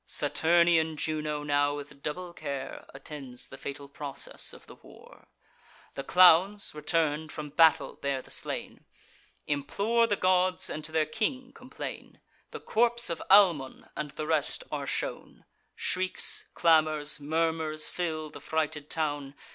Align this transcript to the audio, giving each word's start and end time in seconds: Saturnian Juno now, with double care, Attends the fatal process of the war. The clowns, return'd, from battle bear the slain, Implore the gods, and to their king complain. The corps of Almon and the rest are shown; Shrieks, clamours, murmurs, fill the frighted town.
Saturnian 0.07 0.97
Juno 0.97 1.43
now, 1.43 1.75
with 1.75 2.01
double 2.01 2.33
care, 2.33 2.87
Attends 2.91 3.49
the 3.49 3.57
fatal 3.59 3.87
process 3.87 4.51
of 4.51 4.65
the 4.65 4.73
war. 4.73 5.27
The 5.93 6.03
clowns, 6.03 6.73
return'd, 6.73 7.31
from 7.31 7.49
battle 7.51 7.97
bear 7.97 8.23
the 8.23 8.31
slain, 8.31 8.85
Implore 9.45 10.07
the 10.07 10.15
gods, 10.15 10.71
and 10.71 10.83
to 10.85 10.91
their 10.91 11.05
king 11.05 11.51
complain. 11.53 12.19
The 12.49 12.59
corps 12.59 13.11
of 13.11 13.21
Almon 13.29 13.89
and 13.95 14.09
the 14.09 14.25
rest 14.25 14.63
are 14.71 14.87
shown; 14.87 15.45
Shrieks, 15.75 16.49
clamours, 16.55 17.19
murmurs, 17.19 17.87
fill 17.87 18.31
the 18.31 18.41
frighted 18.41 18.89
town. 18.89 19.35